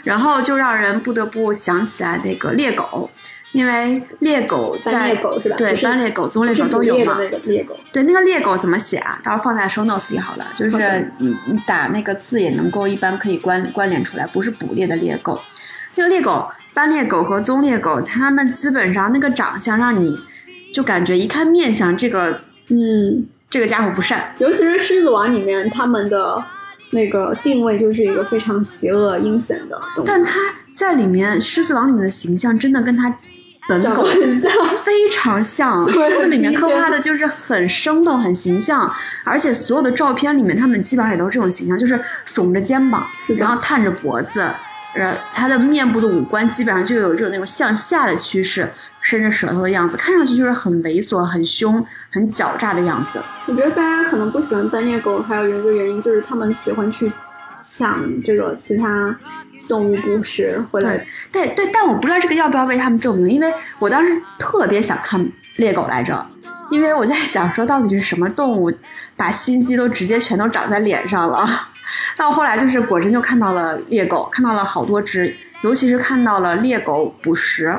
[0.03, 3.09] 然后就让人不得不想起来那个猎狗。
[3.57, 7.17] 因为猎狗在猎狗是吧对斑猎狗、棕猎狗都有嘛？
[7.45, 9.19] 猎狗对那个猎狗怎么写啊？
[9.23, 10.45] 到时候放在 show notes 里好了。
[10.55, 15.41] 就是你你打那个字也能够一般可以关关联出来，不是捕猎的猎狗。
[15.95, 20.15] 那个猎狗、斑猎狗和棕猎狗，它们基本上那个长相让你
[20.71, 24.35] 就感觉一看面相，这个嗯，这个家伙不善。
[24.37, 26.43] 尤其是《狮子王》里面，他们的
[26.91, 29.81] 那个定位就是一个非常邪恶阴险的。
[30.05, 30.39] 但它
[30.75, 33.17] 在里面，《狮子王》里面的形象真的跟它。
[33.67, 34.03] 本狗
[34.83, 38.89] 非常像，狮子里面刻画的就是很生动、很形象，
[39.23, 43.05] 而且所有的照片里面，他们基本上也都是这种形象，就是耸着肩膀，
[43.37, 44.39] 然后探着脖子，
[44.95, 53.21] 呃，他的面部的五官基本上就有这种那种向下的趋势，伸着舌头的样子，看上去就是很猥琐、很凶、很狡诈的样子。
[53.47, 57.11] 我觉得大家可能不喜欢斑鬣狗，还有一个原因就是他们喜欢去
[57.69, 59.15] 抢这个其他。
[59.67, 66.25] 动物故事回来，对对，但我不知道这个要不要为他们证明，因为我当时特别想看猎狗来着，
[66.71, 68.71] 因为我在想说到底是什么动物
[69.15, 71.47] 把心机都直接全都长在脸上了。
[72.15, 77.77] 到后来就是果真就看到了猎狗，看到了好多只，尤其是看到了猎狗捕食。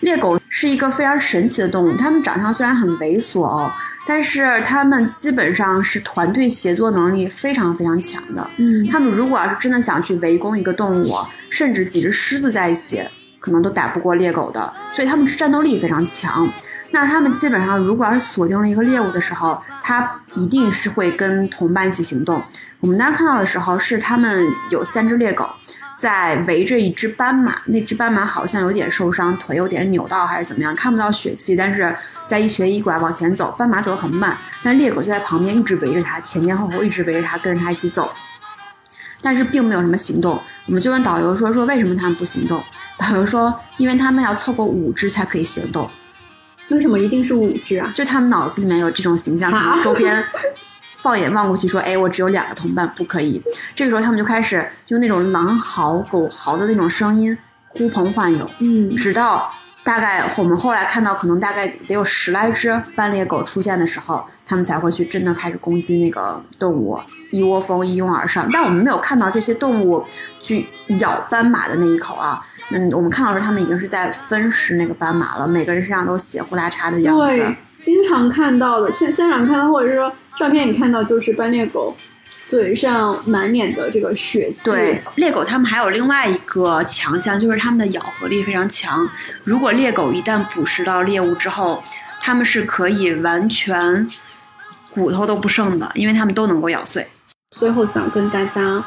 [0.00, 3.72] 猎狗是一个非常神奇的动物，它们长相虽然很猥琐哦，
[4.06, 8.46] 但是它们基本上是团队协作能力非常非常强的。
[8.58, 11.16] 嗯，它们如果要是真的想去围攻一个动物，
[11.50, 13.02] 甚至几只狮子在一起，
[13.40, 14.72] 可能都打不过猎狗的。
[14.90, 16.48] 所以它们是战斗力非常强。
[16.90, 22.40] 那它们基本上如果要是锁定了一个猎物的时候，它一定是会跟同伴一起行动。
[22.80, 25.48] 我们当时看到的时候是它们有三只猎狗。
[25.96, 38.12] 在围着一只斑马，那只斑马好像有点受伤，腿有点扭到还是怎么样，看不到血迹，但是在一瘸一拐往前走，斑马走得很慢，但猎狗就在旁边一直围着它，前前后后一直围着它，跟着它一起走，
[39.22, 40.38] 但是并没有什么行动。
[40.66, 42.62] 我们就问导游说说为什么他们不行动？
[42.98, 45.90] 导游说因为他们要凑够五只才可以行动。
[46.68, 47.92] 为什么一定是五只啊？
[47.94, 50.22] 就他们脑子里面有这种形象，可能周边。
[51.06, 53.40] 放眼望过去，说：“哎，我只有两个同伴，不可以。”
[53.76, 57.38] 这个时候，他们就开始用那种狼嚎、狗嚎的那种声音
[57.68, 58.50] 呼朋唤友。
[58.58, 59.48] 嗯，直到
[59.84, 66.98] 大概我们后来看到，可能大概得有十来只斑鬣狗出现的时候，他们才会去真的开始攻击那个动物，
[67.30, 68.50] 一窝蜂一拥而上。
[68.52, 70.04] 但我们没有看到这些动物
[70.40, 70.66] 去
[70.98, 72.44] 咬斑马的那一口啊。
[72.72, 77.26] 嗯，我们看到时候，他们已经是在分食那个斑马了，每个人身上都血呼啦叉的样子。
[77.36, 80.12] 对，经常看到的，现现场看到，或者是说。
[80.38, 81.96] 照片你看到就是斑鬣狗
[82.44, 84.60] 嘴上满脸的这个血迹。
[84.62, 89.08] 对，猎狗它们还有另外一个强项，就是它们的咬合力非常强。
[89.44, 91.82] 如果猎狗一旦捕食到猎物之后，
[92.20, 94.06] 它们是可以完全
[94.92, 97.06] 骨头都不剩的，因为它们都能够咬碎。
[97.56, 98.84] 最后想跟大家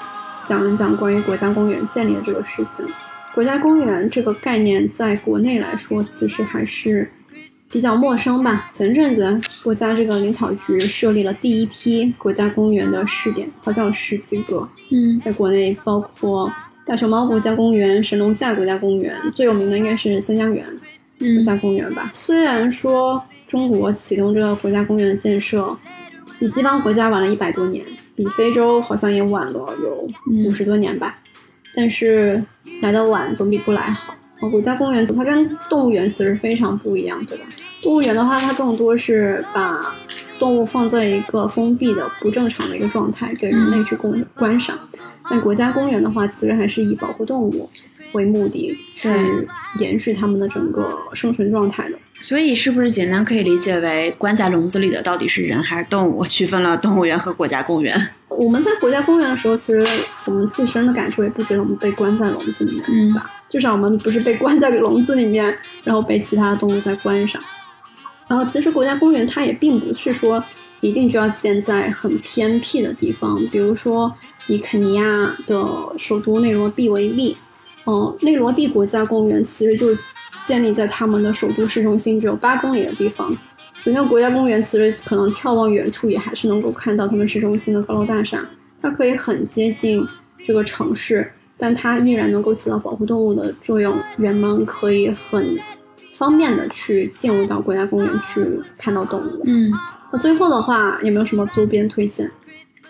[0.48, 2.86] 讲一讲关于国家公园建立的这个事情。
[3.34, 7.10] 国家公园这个概念在国内来说，其实还是。
[7.72, 8.70] 比较陌生吧。
[8.72, 14.68] 前阵子，国家这个林草局设立了第一批国家公园的试点，好像有十几个。
[14.92, 16.52] 嗯，在国内包括
[16.86, 20.66] 大熊猫国家公园、神农架国家公园，最有名的应该是三江源
[21.20, 22.10] 国家公园吧。
[22.14, 25.78] 虽然说中国启动这个国家公园的建设
[26.40, 30.08] 比西方国家晚了一百多年，比非洲好像也晚了有
[30.46, 31.20] 五十多年吧，
[31.76, 32.44] 但是
[32.82, 34.16] 来的晚总比不来好。
[34.50, 37.44] 国家公园它跟动物园其实非常不一样，对吧？
[37.82, 39.96] 动物园的话，它更多是把
[40.38, 44.78] 动物放在一个封闭的、不正常的一个状态，给人类去共观赏。
[45.30, 47.70] 但国家公园的话，其实还是以保护动物
[48.14, 49.10] 为目的，去
[49.80, 51.96] 延续它们的整个生存状态的。
[52.20, 56.26] 所以，是不是简单可以理解为关在笼子里的到底是人还是动物？
[56.26, 57.98] 区分了动物园和国家公园。
[58.28, 59.86] 我们在国家公园的时候，其实
[60.26, 63.32] 我们自身的感受也不觉得我们被关在笼子里面，嗯吧？
[63.50, 67.42] 至少我们不是被关在笼子里面，然后被其他的动物在观赏。
[68.30, 70.42] 然后，其实国家公园它也并不是说
[70.82, 74.14] 一定就要建在很偏僻的地方，比如说
[74.48, 75.58] 以肯尼亚的
[75.98, 77.36] 首都内罗毕为例，
[77.88, 79.88] 嗯，内罗毕国家公园其实就
[80.46, 83.36] 建立在他们的首都市中心只有八公里的地方。
[83.84, 88.46] 整个国家公园其实可能眺望远处也还是能够看到他们市中心的高楼大厦，
[88.82, 90.06] 它可以很接近
[90.46, 91.32] 这个城市。
[91.62, 95.58] 但它依然能够起到保护动物的作用，人们可以很
[96.20, 98.46] 方便的去进入到国家公园去
[98.78, 99.42] 看到动物。
[99.48, 99.72] 嗯，
[100.12, 102.30] 那最后的话有没有什么周边推荐？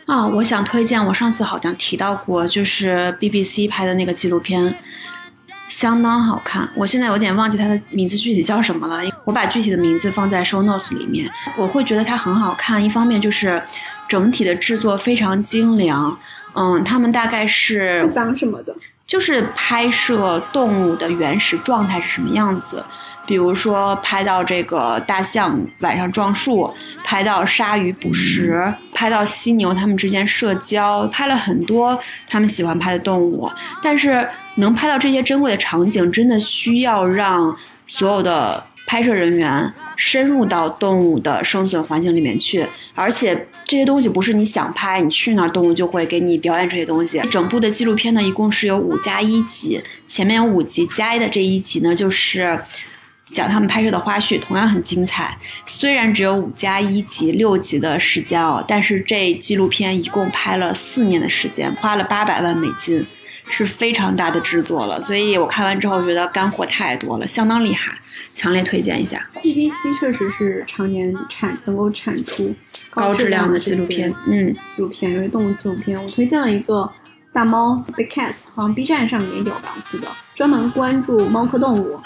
[0.08, 4.76] 啊，我想推荐，我上次好像提到过，就是 BBC 拍的那个纪录片，
[5.68, 6.68] 相当好看。
[6.74, 11.30] 我现在有点忘记它的名字具体叫什么了，我把具体的名字放在 show notes 里面。
[11.56, 13.62] 我会觉得它很好看，一方面就是
[14.08, 16.18] 整体的制作非常精良，
[16.56, 18.76] 嗯，他们大概是讲什么的？
[19.06, 22.84] 就是拍摄动物的原始状态是什么样子，
[23.30, 26.74] 比如说拍到这个大象晚上撞树，
[27.04, 33.48] 拍到鲨鱼捕食，拍到犀牛它们之间社交，拍了很多他们喜欢拍的动物。
[33.84, 37.56] 但是能拍到这些珍贵的场景，真的需要让
[37.86, 38.66] 所有的。
[38.88, 42.66] 拍摄人员深入到动物的生存环境里面去，
[42.96, 47.22] 而且这些东西不是你想拍，你去那儿动物就会给你表演这些东西。
[47.30, 52.60] 整部的纪录片呢，一共是有五加一集，前面有五集，加一的这一集呢，就是
[53.34, 55.38] 讲他们拍摄的花絮，同样很精彩。
[55.66, 63.06] 虽然只有五加一集六集的时间哦，但是这纪录片一共拍了四年的时间，花了八百万美金。
[63.52, 67.98] 是非常大的制作了，所以我看完之后觉得干货太多了，相当厉害，
[68.32, 69.28] 强烈推荐一下。
[69.42, 72.54] BBC 确实是常年产能够产出
[72.92, 76.88] 高质量的纪录片，嗯，纪录片，因为动物纪录片，我推荐了一个
[77.34, 82.00] 大猫 The Cats，好像 B 站上也有吧，我记得专门关注猫科动物，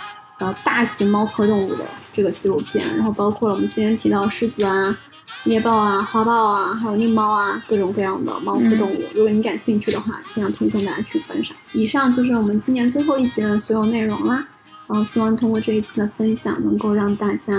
[0.44, 4.98] 然后大型猫科动物的这个纪录片，然后包括了我们今天提到狮子啊。
[5.46, 9.02] 猎豹啊，花豹啊，还有狞猫啊，各种各样的猫科动物。
[9.14, 11.56] 如果你感兴趣的话，非常推荐大家去观赏。
[11.74, 14.46] 以上就是我们今年最后一节的所有内容啦。
[14.88, 17.54] 然后希望通过这一次的分享，能够让大家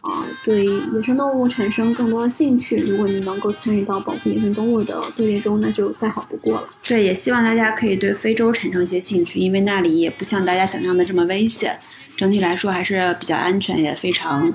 [0.00, 2.76] 啊对野生动物产生更多的兴趣。
[2.86, 6.68] 如果你能够参与到保护野生动物的队列中，那就再好不过了。
[6.86, 11.76] 对，也希望大家可以对非洲产生一些兴趣，因为那里也不像大家想象的这么危险，
[12.18, 14.52] 整体来说还是比较安全，也非常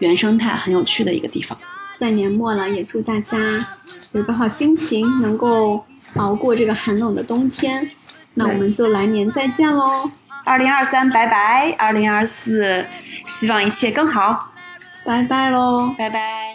[0.00, 1.56] 原生态、很有趣的一个地方。
[2.00, 3.38] 在年末了，也祝大家
[4.10, 5.86] 有个好心情，能够
[6.16, 7.88] 熬过这个寒冷的冬天。
[8.34, 10.10] 那我们就来年再见喽！
[10.44, 11.70] 二零二三，拜拜！
[11.78, 12.84] 二零二四，
[13.26, 14.52] 希望一切更好。
[15.04, 15.94] 拜拜喽！
[15.96, 16.53] 拜拜。